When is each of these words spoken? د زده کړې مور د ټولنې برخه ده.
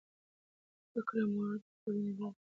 د 0.03 0.03
زده 0.91 1.01
کړې 1.07 1.23
مور 1.31 1.53
د 1.61 1.63
ټولنې 1.81 2.11
برخه 2.17 2.33
ده. 2.33 2.43